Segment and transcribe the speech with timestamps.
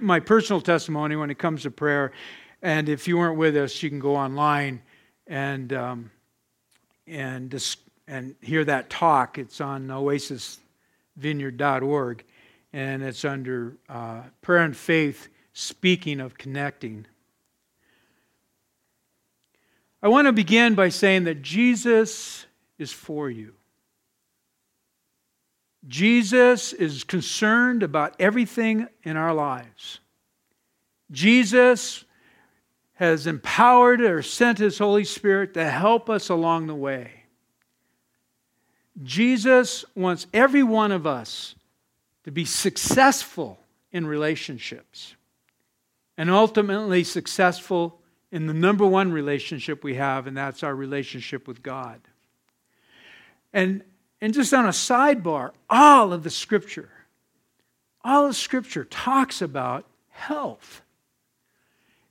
[0.00, 2.12] My personal testimony when it comes to prayer,
[2.62, 4.82] and if you weren't with us, you can go online
[5.26, 6.10] and um,
[7.06, 7.54] and
[8.08, 9.38] and hear that talk.
[9.38, 12.24] It's on oasisvineyard.org,
[12.72, 15.28] and it's under uh, prayer and faith.
[15.52, 17.06] Speaking of connecting,
[20.02, 22.46] I want to begin by saying that Jesus
[22.78, 23.55] is for you.
[25.86, 30.00] Jesus is concerned about everything in our lives.
[31.10, 32.04] Jesus
[32.94, 37.10] has empowered or sent his Holy Spirit to help us along the way.
[39.02, 41.54] Jesus wants every one of us
[42.24, 43.58] to be successful
[43.92, 45.14] in relationships
[46.16, 48.00] and ultimately successful
[48.32, 52.00] in the number one relationship we have, and that's our relationship with God.
[53.52, 53.82] And
[54.20, 56.88] and just on a sidebar, all of the scripture,
[58.04, 60.82] all of scripture talks about health.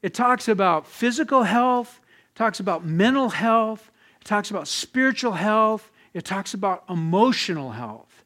[0.01, 1.99] It talks about physical health,
[2.35, 8.23] talks about mental health, it talks about spiritual health, it talks about emotional health.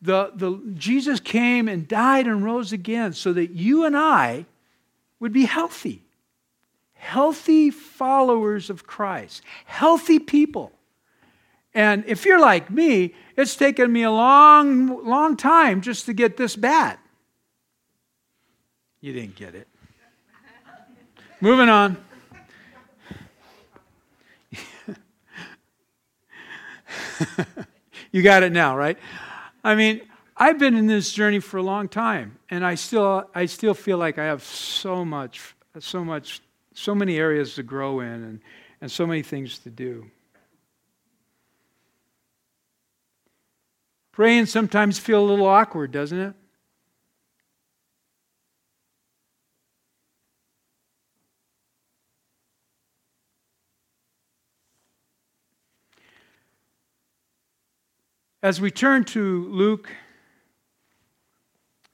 [0.00, 4.46] The, the, Jesus came and died and rose again so that you and I
[5.20, 6.02] would be healthy.
[6.94, 10.72] Healthy followers of Christ, healthy people.
[11.74, 16.36] And if you're like me, it's taken me a long, long time just to get
[16.36, 16.98] this bad.
[19.00, 19.68] You didn't get it.
[21.40, 21.96] Moving on.
[28.12, 28.98] you got it now, right?
[29.62, 30.00] I mean,
[30.36, 33.98] I've been in this journey for a long time, and I still, I still feel
[33.98, 36.40] like I have so much, so much,
[36.74, 38.40] so many areas to grow in, and,
[38.80, 40.10] and so many things to do.
[44.18, 46.34] Praying sometimes feel a little awkward, doesn't it?
[58.42, 59.88] As we turn to Luke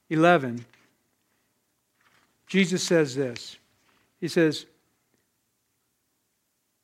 [0.09, 0.65] 11,
[2.47, 3.57] Jesus says this.
[4.19, 4.65] He says,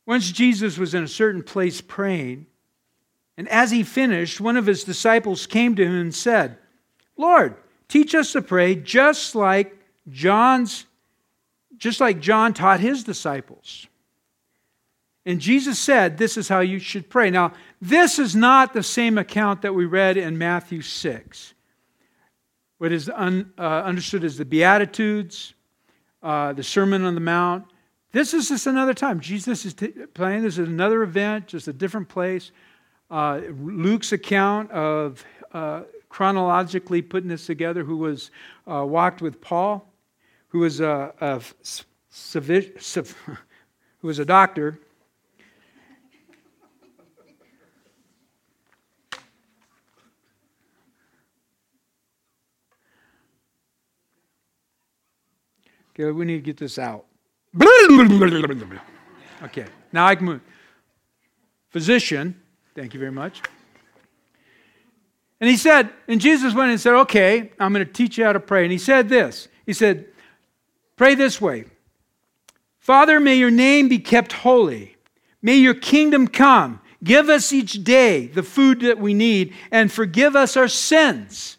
[0.05, 2.45] Once Jesus was in a certain place praying,
[3.41, 6.59] and as he finished, one of his disciples came to him and said,
[7.17, 7.55] Lord,
[7.87, 9.75] teach us to pray just like
[10.07, 10.85] John's
[11.75, 13.87] just like John taught his disciples.
[15.25, 17.31] And Jesus said, This is how you should pray.
[17.31, 21.55] Now, this is not the same account that we read in Matthew 6.
[22.77, 25.55] What is un, uh, understood as the Beatitudes,
[26.21, 27.65] uh, the Sermon on the Mount.
[28.11, 29.19] This is just another time.
[29.19, 30.43] Jesus is t- playing.
[30.43, 32.51] This is another event, just a different place
[33.11, 35.23] uh, Luke's account of
[35.53, 38.31] uh, chronologically putting this together, who was
[38.71, 39.85] uh, walked with Paul,
[40.47, 41.41] who was a, a
[43.99, 44.79] who was a doctor.
[55.93, 57.05] Okay, we need to get this out.
[59.43, 60.41] Okay, now I can move.
[61.71, 62.39] Physician,
[62.81, 63.43] Thank you very much.
[65.39, 68.33] And he said, and Jesus went and said, Okay, I'm going to teach you how
[68.33, 68.63] to pray.
[68.63, 70.07] And he said this He said,
[70.95, 71.65] Pray this way
[72.79, 74.95] Father, may your name be kept holy.
[75.43, 76.81] May your kingdom come.
[77.03, 81.57] Give us each day the food that we need and forgive us our sins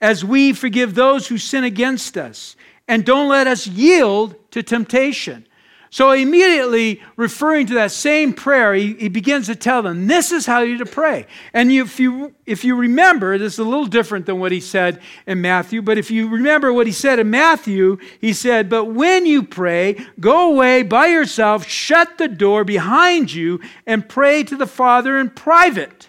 [0.00, 2.56] as we forgive those who sin against us.
[2.88, 5.46] And don't let us yield to temptation.
[5.92, 10.46] So immediately referring to that same prayer, he, he, begins to tell them, this is
[10.46, 11.26] how you to pray.
[11.52, 15.02] And if, you, if you remember, this is a little different than what he said
[15.26, 19.26] in Matthew, but if you remember what he said in Matthew, he said, but when
[19.26, 24.66] you pray, go away by yourself, shut the door behind you, and pray to the
[24.66, 26.08] Father in private.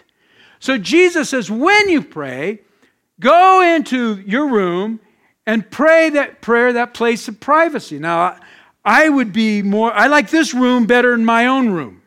[0.60, 2.60] So Jesus says, when you pray,
[3.20, 5.00] go into your room
[5.44, 7.98] and pray that prayer, that place of privacy.
[7.98, 8.38] Now,
[8.84, 12.02] I would be more, I like this room better than my own room.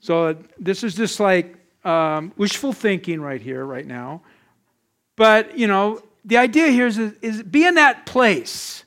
[0.00, 4.22] So this is just like um, wishful thinking right here, right now.
[5.16, 8.84] But, you know, the idea here is, is be in that place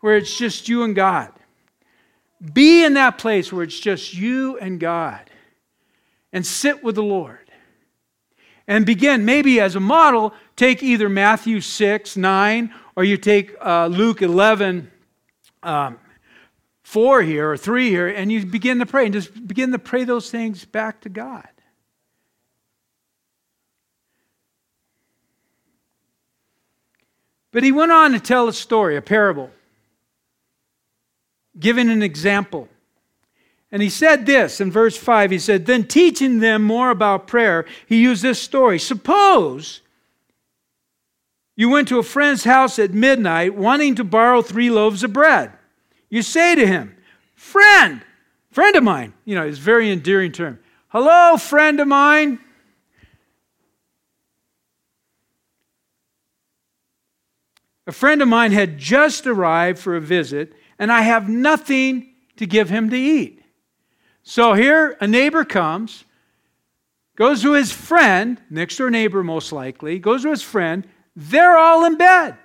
[0.00, 1.32] where it's just you and God.
[2.52, 5.30] Be in that place where it's just you and God.
[6.32, 7.38] And sit with the Lord.
[8.66, 13.86] And begin, maybe as a model, take either Matthew 6, 9, or you take uh,
[13.86, 14.90] Luke 11,
[15.62, 15.98] um,
[16.82, 20.04] 4 here, or 3 here, and you begin to pray, and just begin to pray
[20.04, 21.48] those things back to God.
[27.52, 29.50] But he went on to tell a story, a parable,
[31.58, 32.68] giving an example.
[33.70, 37.66] And he said this in verse 5 he said, Then teaching them more about prayer,
[37.86, 38.78] he used this story.
[38.78, 39.82] Suppose
[41.56, 45.52] you went to a friend's house at midnight wanting to borrow three loaves of bread.
[46.08, 46.96] You say to him,
[47.34, 48.02] Friend,
[48.50, 50.58] friend of mine, you know, it's a very endearing term.
[50.88, 52.38] Hello, friend of mine.
[57.86, 62.46] A friend of mine had just arrived for a visit, and I have nothing to
[62.46, 63.42] give him to eat.
[64.22, 66.04] So here, a neighbor comes,
[67.16, 70.86] goes to his friend, next door neighbor most likely, goes to his friend.
[71.14, 72.36] They're all in bed.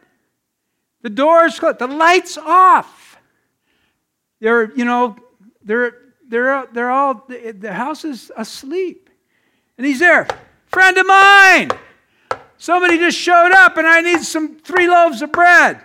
[1.02, 3.18] The door's closed, the light's off.
[4.40, 5.16] They're, you know,
[5.64, 5.96] they're,
[6.28, 9.10] they're, they're all, the house is asleep.
[9.78, 10.28] And he's there,
[10.68, 11.72] friend of mine.
[12.58, 15.82] Somebody just showed up and I need some three loaves of bread.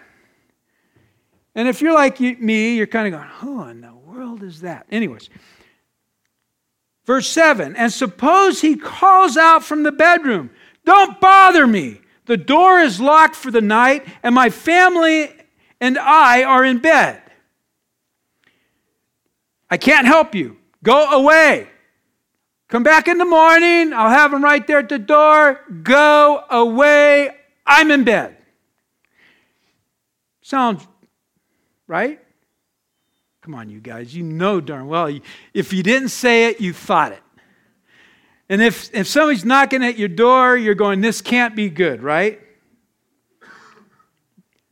[1.55, 4.87] And if you're like me, you're kind of going, who in the world is that?
[4.91, 5.29] Anyways,
[7.05, 10.51] verse 7 And suppose he calls out from the bedroom,
[10.85, 12.01] Don't bother me.
[12.27, 15.31] The door is locked for the night, and my family
[15.81, 17.21] and I are in bed.
[19.69, 20.59] I can't help you.
[20.85, 21.69] Go away.
[22.69, 23.93] Come back in the morning.
[23.93, 25.61] I'll have them right there at the door.
[25.83, 27.31] Go away.
[27.67, 28.37] I'm in bed.
[30.43, 30.87] Sounds
[31.87, 32.21] right?
[33.43, 34.15] Come on, you guys.
[34.15, 35.19] You know darn well.
[35.53, 37.23] If you didn't say it, you thought it.
[38.53, 42.39] And if, if somebody's knocking at your door, you're going, this can't be good, right?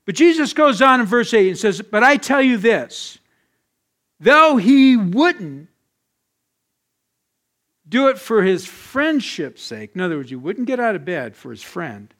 [0.04, 3.16] But Jesus goes on in verse 8 and says, But I tell you this,
[4.20, 5.70] though he wouldn't
[7.88, 9.92] do it for his friendship's sake.
[9.94, 12.12] In other words, you wouldn't get out of bed for his friend.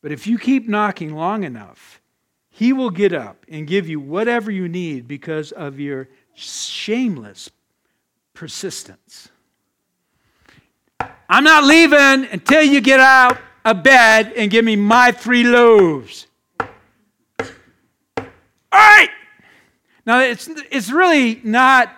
[0.00, 2.00] But if you keep knocking long enough,
[2.48, 7.50] he will get up and give you whatever you need because of your shameless
[8.36, 9.30] persistence.
[11.28, 16.28] I'm not leaving until you get out of bed and give me my three loaves.
[16.60, 18.28] All
[18.72, 19.08] right.
[20.06, 21.90] Now, it's, it's really not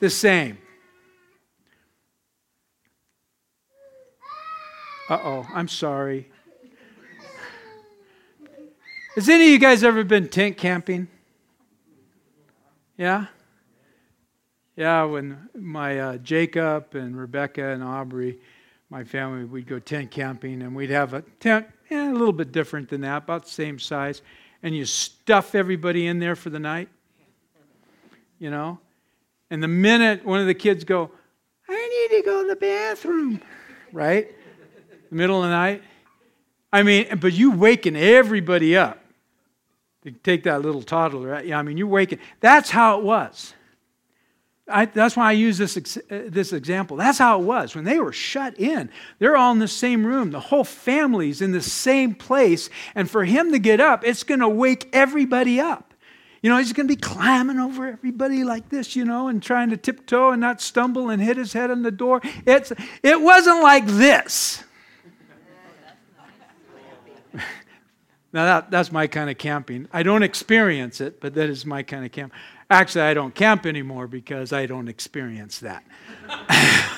[0.00, 0.58] the same.
[5.08, 6.28] Uh oh, I'm sorry.
[9.14, 11.08] Has any of you guys ever been tent camping?
[12.96, 13.26] Yeah?
[14.78, 18.38] Yeah, when my uh, Jacob and Rebecca and Aubrey,
[18.90, 22.88] my family, we'd go tent camping and we'd have a tent, a little bit different
[22.88, 24.22] than that, about the same size,
[24.62, 26.88] and you stuff everybody in there for the night.
[28.38, 28.78] You know?
[29.50, 31.10] And the minute one of the kids go,
[31.68, 33.42] I need to go to the bathroom,
[33.92, 34.28] right?
[35.10, 35.82] The middle of the night.
[36.72, 39.00] I mean, but you waking everybody up.
[40.04, 41.42] To take that little toddler?
[41.42, 42.20] Yeah, I mean, you're waking.
[42.38, 43.54] That's how it was.
[44.70, 46.96] I, that's why I use this, uh, this example.
[46.96, 47.74] That's how it was.
[47.74, 50.30] When they were shut in, they're all in the same room.
[50.30, 52.68] The whole family's in the same place.
[52.94, 55.94] And for him to get up, it's going to wake everybody up.
[56.42, 59.70] You know, he's going to be climbing over everybody like this, you know, and trying
[59.70, 62.20] to tiptoe and not stumble and hit his head on the door.
[62.46, 62.72] It's,
[63.02, 64.62] it wasn't like this.
[68.38, 69.88] Now, that, that's my kind of camping.
[69.92, 72.32] I don't experience it, but that is my kind of camp.
[72.70, 75.82] Actually, I don't camp anymore because I don't experience that.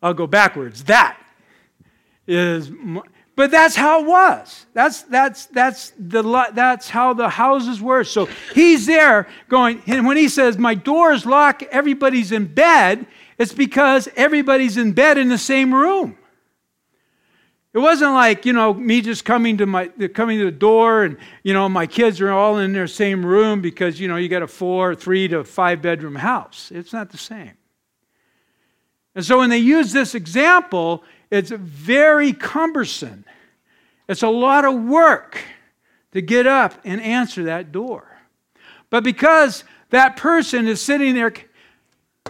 [0.00, 0.84] I'll go backwards.
[0.84, 1.18] That
[2.28, 2.70] is.
[3.34, 4.66] But that's how it was.
[4.72, 6.22] That's, that's, that's, the,
[6.52, 8.04] that's how the houses were.
[8.04, 13.04] So he's there going, and when he says, My door is locked, everybody's in bed,
[13.36, 16.18] it's because everybody's in bed in the same room.
[17.72, 21.16] It wasn't like, you know, me just coming to my coming to the door and,
[21.44, 24.42] you know, my kids are all in their same room because, you know, you got
[24.42, 26.72] a four, three to five bedroom house.
[26.74, 27.52] It's not the same.
[29.14, 33.24] And so when they use this example, it's very cumbersome.
[34.08, 35.38] It's a lot of work
[36.12, 38.18] to get up and answer that door.
[38.88, 41.32] But because that person is sitting there,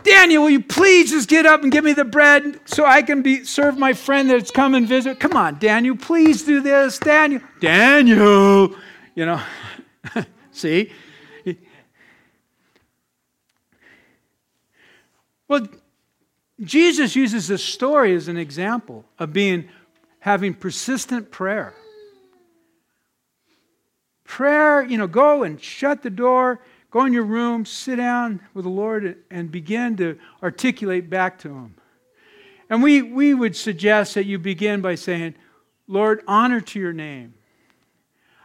[0.02, 3.22] Daniel, will you please just get up and give me the bread so I can
[3.22, 5.20] be serve my friend that's come and visit?
[5.20, 6.98] Come on, Daniel, please do this.
[6.98, 8.74] Daniel, Daniel,
[9.14, 9.42] you know,
[10.52, 10.90] see?
[15.50, 15.66] Well,
[16.60, 19.68] Jesus uses this story as an example of being
[20.20, 21.74] having persistent prayer.
[24.22, 28.64] Prayer, you know, go and shut the door, go in your room, sit down with
[28.64, 31.74] the Lord, and begin to articulate back to Him.
[32.68, 35.34] And we, we would suggest that you begin by saying,
[35.88, 37.34] Lord, honor to your name.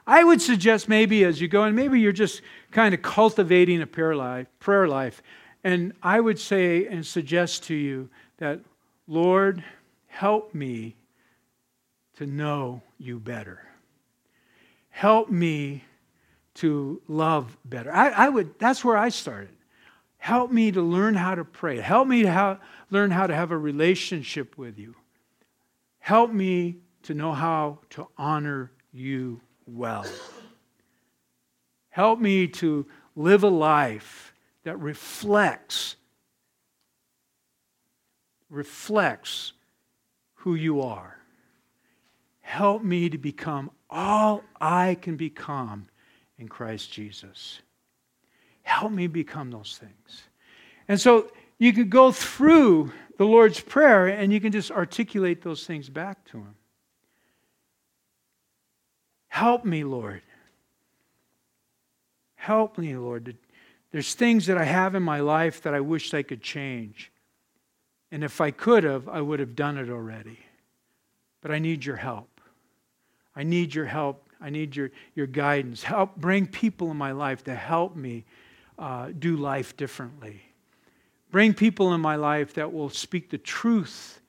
[0.08, 3.88] I would suggest maybe as you go, and maybe you're just kind of cultivating a
[3.88, 5.22] prayer life, prayer life.
[5.64, 8.60] And I would say and suggest to you that,
[9.08, 9.64] Lord,
[10.08, 10.96] help me
[12.18, 13.62] to know you better.
[14.90, 15.84] Help me
[16.56, 17.94] to love better.
[17.94, 19.56] I, I would, that's where I started.
[20.18, 21.80] Help me to learn how to pray.
[21.80, 22.60] Help me to how,
[22.90, 24.96] learn how to have a relationship with you.
[26.00, 30.06] Help me to know how to honor you well.
[31.90, 32.86] Help me to
[33.16, 34.34] live a life
[34.64, 35.96] that reflects
[38.50, 39.54] reflects
[40.36, 41.18] who you are.
[42.42, 45.88] Help me to become all I can become
[46.40, 47.60] in Christ Jesus.
[48.64, 50.24] Help me become those things.
[50.88, 55.66] And so you can go through the Lord's Prayer and you can just articulate those
[55.66, 56.56] things back to Him.
[59.28, 60.22] Help me, Lord.
[62.36, 63.38] Help me, Lord.
[63.92, 67.12] There's things that I have in my life that I wish I could change.
[68.12, 70.40] And if I could have, I would have done it already.
[71.42, 72.40] But I need your help.
[73.36, 74.25] I need your help.
[74.42, 75.84] I need your, your guidance.
[75.84, 78.26] Help bring people in my life to help me
[78.78, 80.42] uh, do life differently.
[81.32, 84.22] Bring people in my life that will speak the truth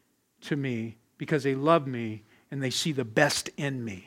[0.43, 4.07] to me because they love me and they see the best in me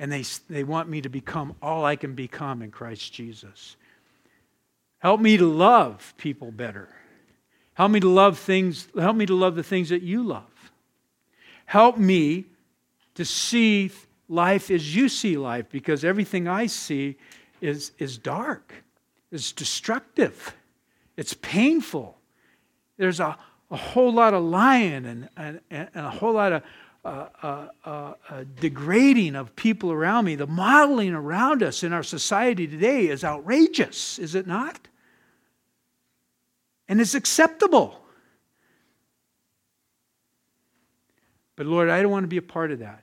[0.00, 3.76] and they, they want me to become all I can become in Christ Jesus.
[4.98, 6.88] Help me to love people better.
[7.74, 10.72] Help me to love things, help me to love the things that you love.
[11.66, 12.46] Help me
[13.14, 13.90] to see
[14.30, 17.16] life as you see life, because everything I see
[17.60, 18.72] is, is dark,
[19.32, 20.54] it's destructive,
[21.16, 22.16] it's painful.
[22.96, 23.36] There's a,
[23.70, 26.62] a whole lot of lying and, and, and a whole lot of
[27.04, 32.66] uh, uh, uh, degrading of people around me, the modeling around us in our society
[32.68, 34.78] today is outrageous, is it not?
[36.88, 38.00] And it's acceptable.
[41.56, 43.02] But Lord, I don't want to be a part of that.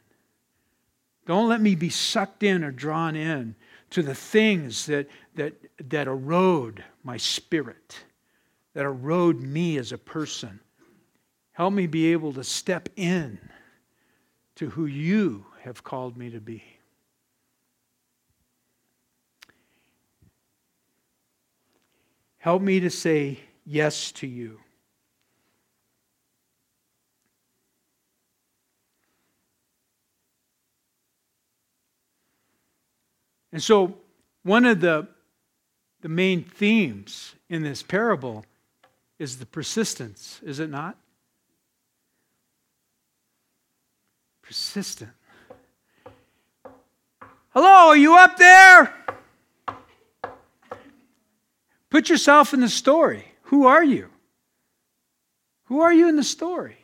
[1.27, 3.55] Don't let me be sucked in or drawn in
[3.89, 5.53] to the things that, that,
[5.89, 7.99] that erode my spirit,
[8.73, 10.61] that erode me as a person.
[11.51, 13.37] Help me be able to step in
[14.55, 16.63] to who you have called me to be.
[22.37, 24.61] Help me to say yes to you.
[33.57, 33.97] And so,
[34.43, 35.07] one of the,
[36.01, 38.45] the main themes in this parable
[39.17, 40.95] is the persistence, is it not?
[44.43, 45.09] Persistent.
[47.49, 48.93] Hello, are you up there?
[51.89, 53.25] Put yourself in the story.
[53.45, 54.09] Who are you?
[55.63, 56.77] Who are you in the story?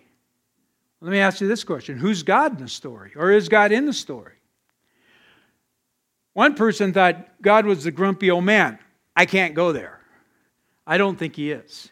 [1.01, 3.11] Let me ask you this question Who's God in the story?
[3.15, 4.33] Or is God in the story?
[6.33, 8.79] One person thought God was the grumpy old man.
[9.15, 9.99] I can't go there.
[10.85, 11.91] I don't think he is.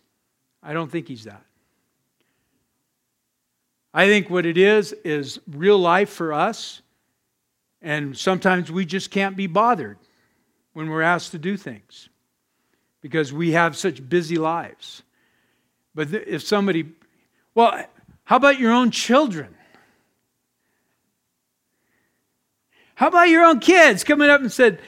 [0.64, 1.44] I don't think he's that.
[3.94, 6.82] I think what it is is real life for us,
[7.82, 9.98] and sometimes we just can't be bothered
[10.74, 12.10] when we're asked to do things
[13.02, 15.04] because we have such busy lives.
[15.94, 16.90] But if somebody,
[17.54, 17.86] well,
[18.24, 19.56] how about your own children?
[23.02, 24.80] How about your own kids coming up and said,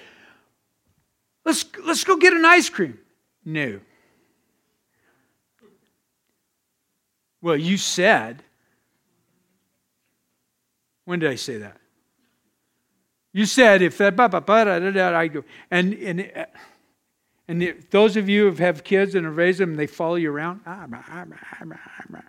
[1.44, 3.00] let's, let's go get an ice cream?
[3.44, 3.80] No.
[7.42, 8.44] Well, you said,
[11.06, 11.78] when did I say that?
[13.32, 16.46] You said if that, ba, ba, ba, da, da, da, I go, and, and,
[17.48, 20.62] and those of you who have kids and have raised them, they follow you around.
[20.68, 22.22] Ah, ah, ah,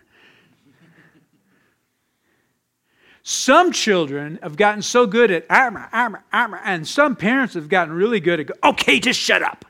[3.27, 7.95] Some children have gotten so good at armor, armor, armor, and some parents have gotten
[7.95, 9.65] really good at, okay, just shut up.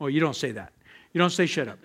[0.00, 0.72] Well, you don't say that.
[1.12, 1.78] You don't say shut up.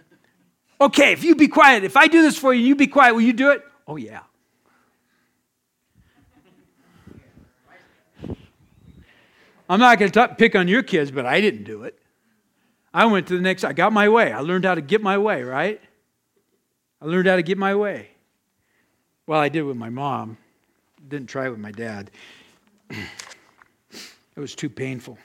[0.82, 3.22] Okay, if you be quiet, if I do this for you, you be quiet, will
[3.22, 3.64] you do it?
[3.88, 4.22] Oh, yeah.
[9.70, 12.00] I'm not going to pick on your kids, but I didn't do it.
[12.92, 14.32] I went to the next, I got my way.
[14.32, 15.80] I learned how to get my way, right?
[17.00, 18.10] I learned how to get my way.
[19.28, 20.38] Well, I did with my mom,
[21.08, 22.12] didn't try it with my dad.
[22.90, 23.00] it
[24.36, 25.18] was too painful.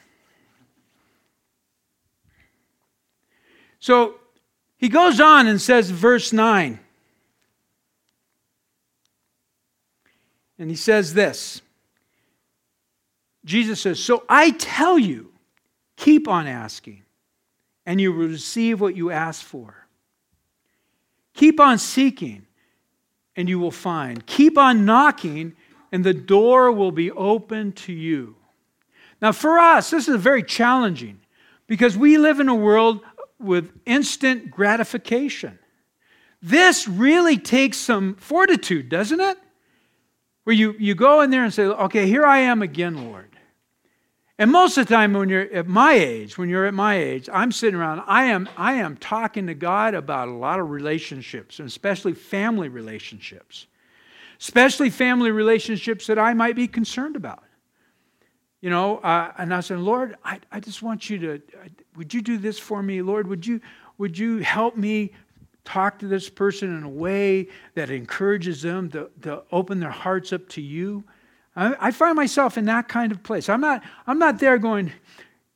[3.79, 4.17] So
[4.77, 6.79] he goes on and says, verse 9
[10.61, 11.63] And he says this
[13.45, 15.33] Jesus says, So I tell you,
[15.97, 17.03] keep on asking,
[17.87, 19.87] and you will receive what you ask for.
[21.33, 22.47] Keep on seeking,
[23.35, 24.27] and you will find.
[24.27, 25.57] Keep on knocking,
[25.93, 28.37] and the door will be open to you.
[29.21, 31.21] Now, for us, this is very challenging
[31.67, 33.01] because we live in a world
[33.39, 35.59] with instant gratification.
[36.43, 39.39] This really takes some fortitude, doesn't it?
[40.45, 43.27] Where you, you go in there and say, okay, here I am again, Lord.
[44.39, 47.29] And most of the time when you're at my age, when you're at my age,
[47.31, 51.59] I'm sitting around, I am, I am talking to God about a lot of relationships,
[51.59, 53.67] and especially family relationships.
[54.41, 57.45] Especially family relationships that I might be concerned about.
[58.61, 61.43] You know, uh, and I said, Lord, I, I just want you to,
[61.97, 63.01] would you do this for me?
[63.01, 63.61] Lord, would you,
[63.97, 65.13] would you help me
[65.65, 70.33] talk to this person in a way that encourages them to, to open their hearts
[70.33, 71.05] up to you?
[71.57, 73.49] I, I find myself in that kind of place.
[73.49, 74.93] I'm not, I'm not there going,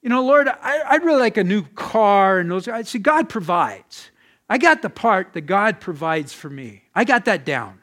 [0.02, 2.68] you know, Lord, I, would really like a new car and those.
[2.68, 4.10] I see, God provides.
[4.48, 6.84] I got the part that God provides for me.
[6.94, 7.80] I got that down.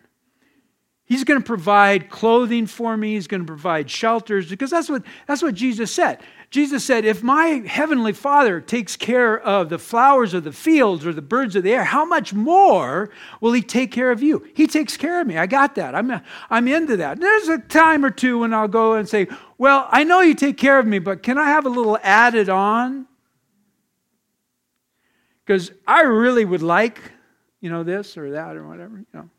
[1.11, 3.15] He's going to provide clothing for me.
[3.15, 6.19] He's going to provide shelters because that's what, that's what Jesus said.
[6.51, 11.11] Jesus said, If my heavenly Father takes care of the flowers of the fields or
[11.11, 13.09] the birds of the air, how much more
[13.41, 14.47] will He take care of you?
[14.53, 15.37] He takes care of me.
[15.37, 15.95] I got that.
[15.95, 17.19] I'm, I'm into that.
[17.19, 19.27] There's a time or two when I'll go and say,
[19.57, 22.47] Well, I know you take care of me, but can I have a little added
[22.47, 23.05] on?
[25.45, 27.01] Because I really would like,
[27.59, 29.29] you know, this or that or whatever, you know.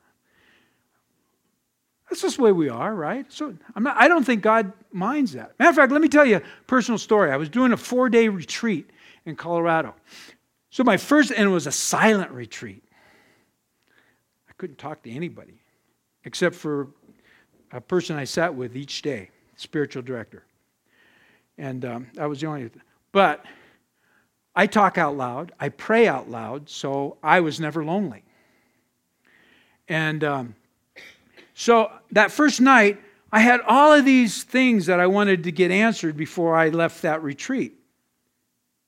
[2.13, 3.25] That's just the way we are, right?
[3.33, 5.59] So I'm not, i don't think God minds that.
[5.59, 7.33] Matter of fact, let me tell you a personal story.
[7.33, 8.91] I was doing a four day retreat
[9.25, 9.95] in Colorado.
[10.69, 12.85] So my first, and it was a silent retreat.
[14.47, 15.55] I couldn't talk to anybody
[16.27, 16.89] except for
[17.71, 20.45] a person I sat with each day, spiritual director.
[21.57, 22.69] And um, I was the only,
[23.13, 23.43] but
[24.55, 28.23] I talk out loud, I pray out loud, so I was never lonely.
[29.89, 30.55] And um,
[31.63, 35.71] so that first night, I had all of these things that I wanted to get
[35.71, 37.75] answered before I left that retreat.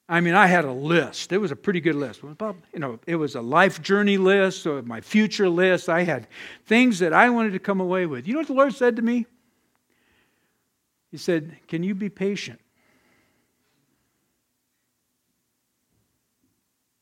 [0.08, 1.30] I mean, I had a list.
[1.30, 2.24] It was a pretty good list.
[2.24, 5.88] You know, it was a life journey list or my future list.
[5.88, 6.26] I had
[6.66, 8.26] things that I wanted to come away with.
[8.26, 9.24] You know what the Lord said to me?
[11.12, 12.60] He said, Can you be patient?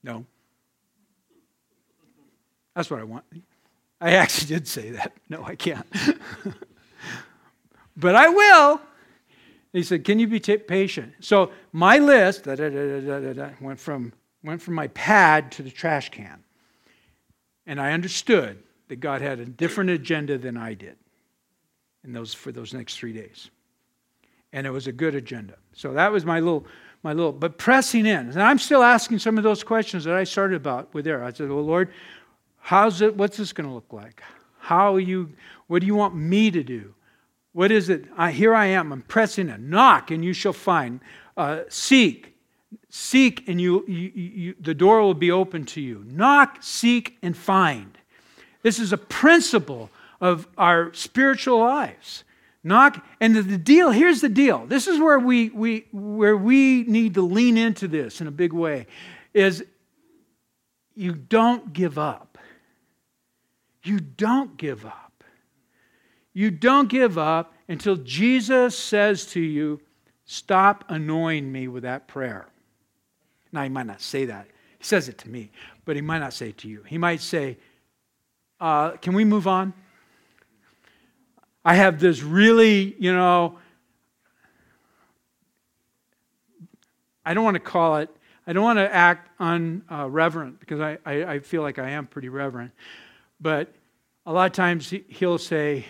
[0.03, 0.27] No.
[2.75, 3.25] That's what I want.
[4.03, 5.13] I actually did say that.
[5.29, 5.87] No, I can't.
[7.97, 8.81] but I will.
[9.73, 11.15] He said, Can you be t- patient?
[11.21, 14.13] So my list went, from,
[14.43, 16.43] went from my pad to the trash can.
[17.65, 20.97] And I understood that God had a different agenda than I did
[22.03, 23.51] in those, for those next three days.
[24.53, 25.55] And it was a good agenda.
[25.75, 26.67] So that was my little,
[27.05, 28.31] my little, but pressing in.
[28.31, 31.23] And I'm still asking some of those questions that I started about with there.
[31.23, 31.93] I said, Well, Lord,
[32.63, 34.23] How's it, what's this going to look like?
[34.59, 35.33] How you,
[35.67, 36.95] what do you want me to do?
[37.53, 38.05] What is it?
[38.17, 38.93] I, here I am.
[38.93, 41.01] I'm pressing a knock, and you shall find.
[41.37, 42.37] Uh, seek,
[42.89, 46.05] seek, and you, you, you, the door will be open to you.
[46.07, 47.99] Knock, seek, and find.
[48.63, 52.23] This is a principle of our spiritual lives.
[52.63, 53.91] Knock, and the, the deal.
[53.91, 54.67] Here's the deal.
[54.67, 58.53] This is where we, we where we need to lean into this in a big
[58.53, 58.87] way.
[59.35, 59.65] Is
[60.95, 62.32] you don't give up.
[63.83, 65.25] You don't give up.
[66.33, 69.81] You don't give up until Jesus says to you,
[70.25, 72.47] Stop annoying me with that prayer.
[73.51, 74.47] Now, he might not say that.
[74.79, 75.51] He says it to me,
[75.85, 76.85] but he might not say it to you.
[76.85, 77.59] He might say,
[78.61, 79.75] uh, Can we move on?
[81.65, 83.59] I have this really, you know,
[87.25, 88.11] I don't want to call it,
[88.47, 92.29] I don't want to act unreverent because I, I, I feel like I am pretty
[92.29, 92.73] reverent.
[93.43, 93.75] But
[94.25, 95.85] a lot of times he'll say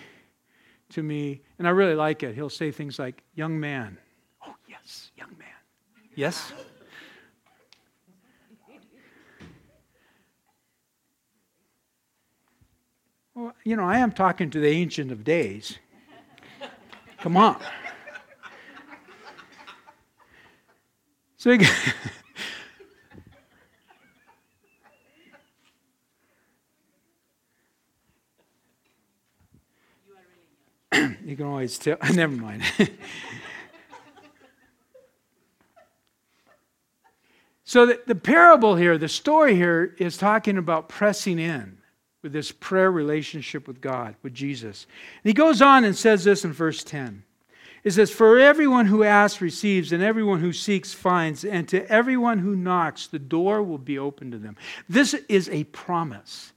[0.89, 3.99] to me, and I really like it, he'll say things like, Young man.
[4.45, 5.47] Oh, yes, young man.
[6.15, 6.51] Yes?
[13.35, 15.77] Well, you know, I am talking to the Ancient of Days.
[17.19, 17.61] Come on.
[21.37, 21.57] So
[31.25, 31.97] you can always tell.
[32.13, 32.63] Never mind.
[37.63, 41.77] so the, the parable here, the story here, is talking about pressing in.
[42.21, 44.87] with this prayer relationship with God, with Jesus.
[45.23, 47.23] And he goes on and says this in verse 10.
[47.83, 52.39] It says, For everyone who asks receives, and everyone who seeks finds, and to everyone
[52.39, 54.55] who knocks, the door will be open to them.
[54.87, 56.53] This is a promise.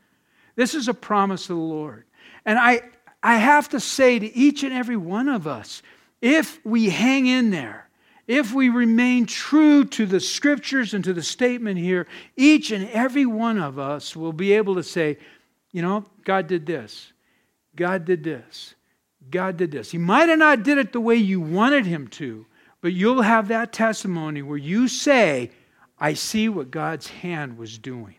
[0.55, 2.05] This is a promise of the Lord.
[2.45, 2.83] And I,
[3.27, 5.83] I have to say to each and every one of us,
[6.23, 7.89] if we hang in there,
[8.29, 13.27] if we remain true to the scriptures and to the statement here, each and every
[13.27, 15.19] one of us will be able to say,
[15.73, 17.13] you know, God did this.
[17.75, 18.77] God did this.
[19.29, 19.91] God did this.
[19.91, 22.47] He might have not did it the way you wanted him to,
[22.81, 25.51] but you'll have that testimony where you say,
[25.99, 28.15] I see what God's hand was doing.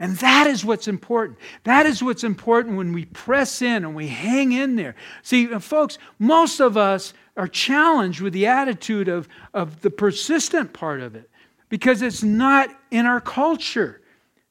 [0.00, 1.38] And that is what's important.
[1.64, 4.94] That is what's important when we press in and we hang in there.
[5.22, 10.72] See, uh, folks, most of us are challenged with the attitude of, of the persistent
[10.72, 11.28] part of it
[11.68, 14.00] because it's not in our culture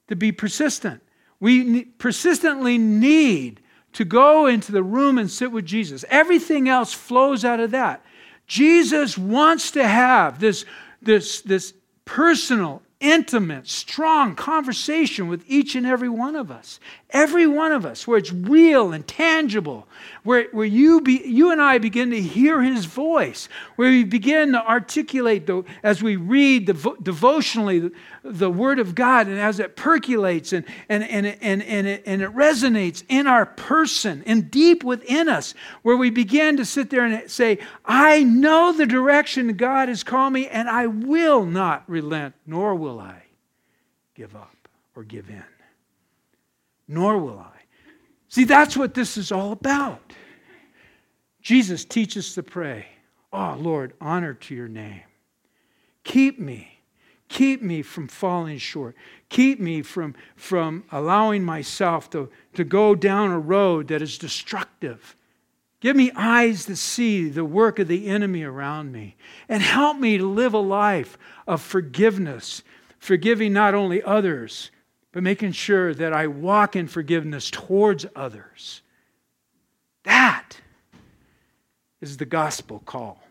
[0.09, 1.01] to be persistent.
[1.39, 3.61] We persistently need
[3.93, 6.03] to go into the room and sit with Jesus.
[6.09, 8.03] Everything else flows out of that.
[8.47, 10.65] Jesus wants to have this,
[11.01, 11.73] this, this
[12.05, 16.79] personal, intimate, strong conversation with each and every one of us.
[17.11, 19.87] Every one of us, where it's real and tangible,
[20.23, 24.51] where, where you, be, you and I begin to hear his voice, where we begin
[24.51, 27.91] to articulate, the, as we read devotionally the,
[28.23, 32.21] the word of God, and as it percolates and, and, and, and, and, it, and
[32.21, 37.05] it resonates in our person and deep within us, where we begin to sit there
[37.05, 42.35] and say, I know the direction God has called me, and I will not relent,
[42.45, 43.21] nor will will I
[44.15, 44.55] give up
[44.95, 45.43] or give in.
[46.87, 47.59] Nor will I.
[48.29, 50.13] See, that's what this is all about.
[51.41, 52.87] Jesus teaches to pray,
[53.33, 55.01] Oh, Lord, honor to your name.
[56.05, 56.79] Keep me.
[57.27, 58.95] Keep me from falling short.
[59.27, 65.17] Keep me from, from allowing myself to, to go down a road that is destructive.
[65.79, 69.15] Give me eyes to see the work of the enemy around me.
[69.47, 72.63] And help me to live a life of forgiveness
[72.99, 74.71] forgiving not only others,
[75.11, 78.81] but making sure that I walk in forgiveness towards others.
[80.03, 80.57] That
[82.01, 83.23] is the gospel call.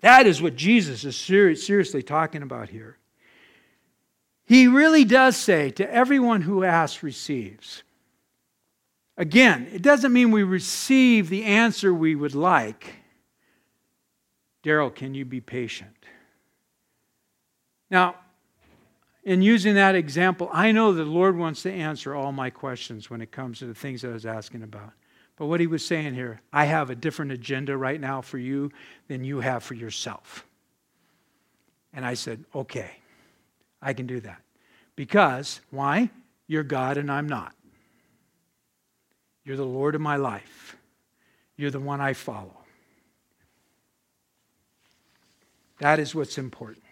[0.00, 2.98] That is what Jesus is seriously talking about here.
[4.44, 7.82] He really does say, to everyone who asks, receives.
[9.16, 12.96] Again, it doesn't mean we receive the answer we would like.
[14.62, 15.96] Daryl, can you be patient?
[17.90, 18.16] Now,
[19.24, 23.20] in using that example, I know the Lord wants to answer all my questions when
[23.20, 24.92] it comes to the things I was asking about.
[25.36, 28.70] But what he was saying here, I have a different agenda right now for you
[29.08, 30.46] than you have for yourself.
[31.92, 32.90] And I said, okay,
[33.82, 34.40] I can do that.
[34.94, 36.10] Because, why?
[36.46, 37.55] You're God and I'm not.
[39.46, 40.76] You're the Lord of my life.
[41.56, 42.58] You're the one I follow.
[45.78, 46.82] That is what's important.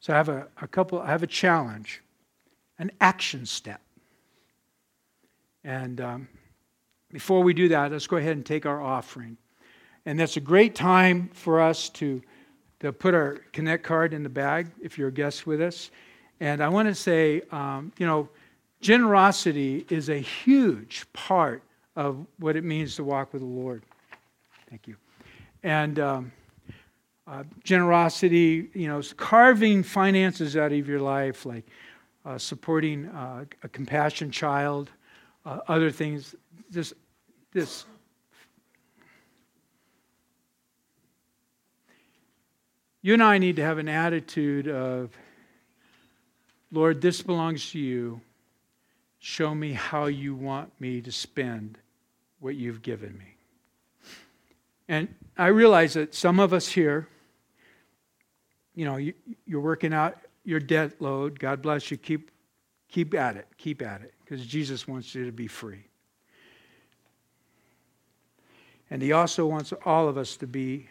[0.00, 2.00] So I have a, a couple, I have a challenge,
[2.78, 3.82] an action step.
[5.62, 6.28] And um,
[7.12, 9.36] before we do that, let's go ahead and take our offering.
[10.06, 12.22] And that's a great time for us to,
[12.80, 15.90] to put our Connect card in the bag if you're a guest with us.
[16.40, 18.28] And I want to say, um, you know,
[18.80, 21.62] generosity is a huge part
[21.96, 23.82] of what it means to walk with the Lord.
[24.70, 24.96] Thank you.
[25.64, 26.32] And um,
[27.26, 31.64] uh, generosity, you know, carving finances out of your life, like
[32.24, 34.90] uh, supporting uh, a compassion child,
[35.44, 36.36] uh, other things.
[36.70, 36.92] This,
[37.52, 37.84] this.
[43.08, 45.16] You and I need to have an attitude of,
[46.70, 48.20] Lord, this belongs to you.
[49.18, 51.78] Show me how you want me to spend
[52.38, 53.34] what you've given me.
[54.88, 57.08] And I realize that some of us here,
[58.74, 59.14] you know, you,
[59.46, 61.38] you're working out your debt load.
[61.38, 61.96] God bless you.
[61.96, 62.30] Keep,
[62.90, 63.46] keep at it.
[63.56, 64.12] Keep at it.
[64.22, 65.86] Because Jesus wants you to be free.
[68.90, 70.88] And He also wants all of us to be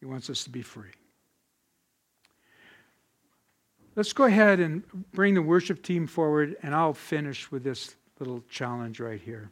[0.00, 0.90] He wants us to be free.
[3.96, 4.82] Let's go ahead and
[5.12, 9.50] bring the worship team forward, and I'll finish with this little challenge right here.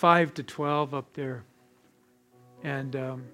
[0.00, 1.44] 5 to 12 up there.
[2.64, 3.24] And um,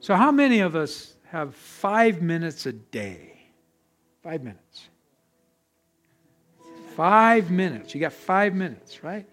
[0.00, 3.46] so, how many of us have five minutes a day?
[4.20, 4.88] Five minutes.
[6.96, 7.94] Five minutes.
[7.94, 9.24] You got five minutes, right?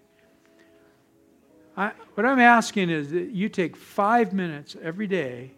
[1.76, 5.50] I, what I'm asking is that you take five minutes every day,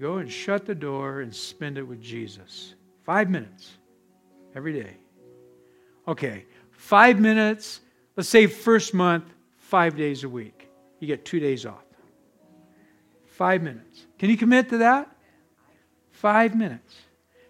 [0.00, 2.74] go and shut the door and spend it with Jesus.
[3.04, 3.72] Five minutes
[4.54, 4.96] every day.
[6.08, 7.80] Okay, five minutes,
[8.16, 9.35] let's say first month,
[9.66, 10.68] five days a week.
[11.00, 11.82] You get two days off.
[13.26, 14.06] Five minutes.
[14.18, 15.10] Can you commit to that?
[16.12, 16.94] Five minutes.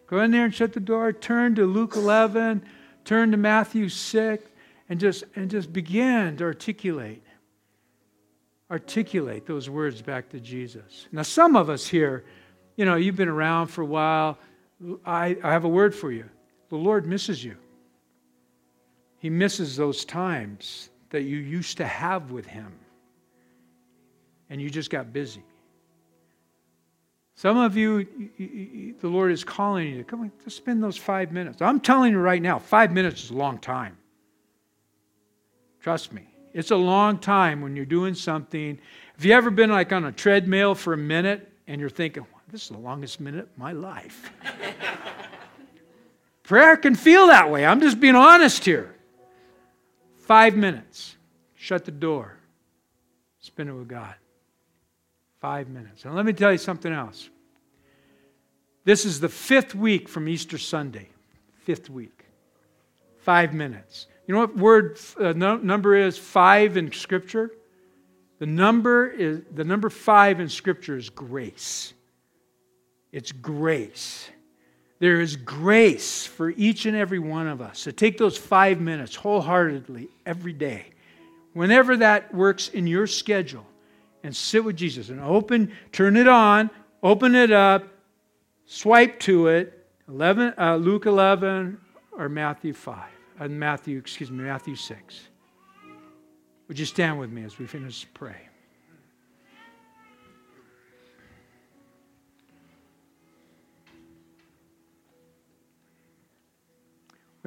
[0.06, 2.64] Go in there and shut the door, turn to Luke 11,
[3.04, 4.44] turn to Matthew 6,
[4.88, 7.22] and just, and just begin to articulate.
[8.70, 11.06] Articulate those words back to Jesus.
[11.12, 12.24] Now, some of us here,
[12.76, 14.38] you know, you've been around for a while.
[15.04, 16.28] I, I have a word for you.
[16.70, 17.56] The Lord misses you.
[19.18, 22.72] He misses those times that you used to have with Him,
[24.50, 25.42] and you just got busy.
[27.36, 31.32] Some of you, the Lord is calling you to come on, just spend those five
[31.32, 31.60] minutes.
[31.60, 33.98] I'm telling you right now, five minutes is a long time.
[35.80, 36.26] Trust me.
[36.54, 38.78] It's a long time when you're doing something.
[39.14, 42.40] Have you ever been like on a treadmill for a minute and you're thinking, well,
[42.50, 44.32] this is the longest minute of my life?
[46.42, 47.66] Prayer can feel that way.
[47.66, 48.95] I'm just being honest here.
[50.26, 51.16] Five minutes.
[51.54, 52.36] Shut the door.
[53.38, 54.14] Spend it with God.
[55.40, 56.04] Five minutes.
[56.04, 57.30] And let me tell you something else.
[58.84, 61.08] This is the fifth week from Easter Sunday.
[61.62, 62.24] Fifth week.
[63.18, 64.08] Five minutes.
[64.26, 67.52] You know what word uh, no, number is five in Scripture?
[68.40, 71.94] The number is the number five in Scripture is grace.
[73.12, 74.28] It's grace.
[74.98, 77.80] There is grace for each and every one of us.
[77.80, 80.86] So take those five minutes wholeheartedly every day,
[81.52, 83.66] whenever that works in your schedule,
[84.22, 86.70] and sit with Jesus and open, turn it on,
[87.02, 87.84] open it up,
[88.64, 91.78] swipe to it, 11, uh, Luke 11
[92.12, 93.04] or Matthew 5,
[93.40, 95.20] uh, Matthew, excuse me, Matthew 6.
[96.68, 98.48] Would you stand with me as we finish pray?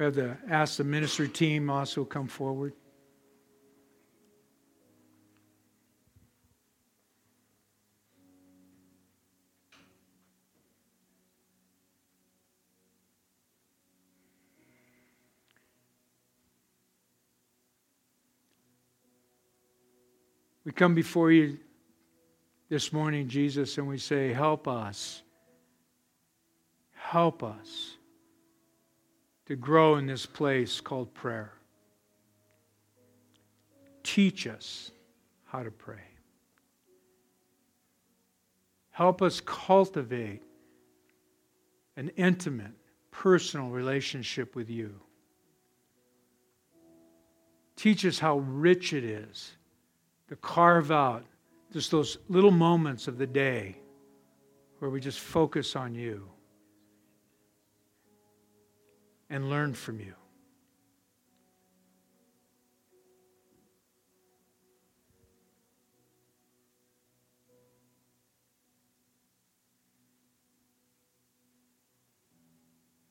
[0.00, 2.72] We have to ask the ministry team also come forward.
[20.64, 21.58] We come before you
[22.70, 25.20] this morning, Jesus, and we say, Help us.
[26.94, 27.98] Help us
[29.50, 31.52] to grow in this place called prayer.
[34.04, 34.92] Teach us
[35.44, 36.06] how to pray.
[38.92, 40.40] Help us cultivate
[41.96, 42.70] an intimate,
[43.10, 44.94] personal relationship with you.
[47.74, 49.56] Teach us how rich it is
[50.28, 51.24] to carve out
[51.72, 53.76] just those little moments of the day
[54.78, 56.30] where we just focus on you
[59.30, 60.14] and learn from you.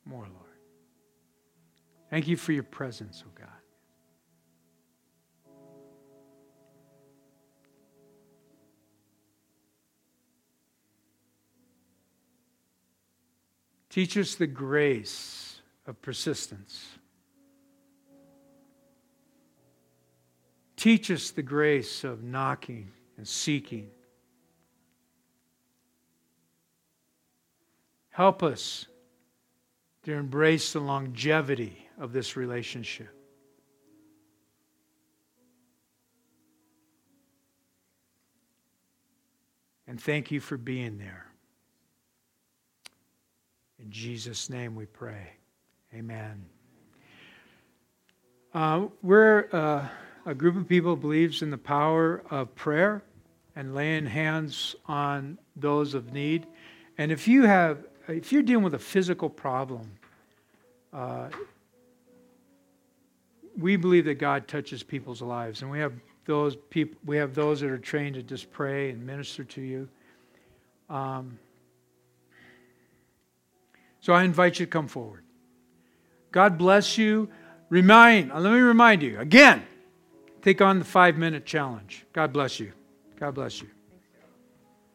[0.06, 0.34] More, Lord.
[2.10, 3.48] Thank you for your presence, oh God.
[13.90, 15.49] Teach us the grace
[15.89, 16.86] of persistence.
[20.78, 23.89] Teach us the grace of knocking and seeking.
[28.12, 28.86] Help us
[30.04, 33.10] to embrace the longevity of this relationship.
[39.88, 41.25] And thank you for being there.
[43.80, 45.38] In Jesus' name we pray.
[45.93, 46.45] Amen.
[48.54, 49.88] Uh, we're uh,
[50.25, 53.02] a group of people believes in the power of prayer
[53.56, 56.45] and laying hands on those of need.
[56.99, 59.91] And if you have, if you're dealing with a physical problem,
[60.93, 61.30] uh,
[63.58, 65.93] we believe that God touches people's lives, and we have
[66.25, 66.99] those people.
[67.06, 69.89] We have those that are trained to just pray and minister to you.
[70.88, 71.39] Um,
[74.02, 75.23] so I invite you to come forward.
[76.32, 77.30] God bless you.
[77.70, 79.63] Remind, uh, let me remind you again,
[80.42, 82.06] take on the five minute challenge.
[82.13, 82.72] God bless you.
[83.20, 83.68] God bless you.